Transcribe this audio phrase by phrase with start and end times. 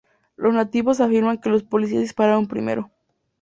[0.35, 2.89] Los nativos afirman que los policías dispararon primero.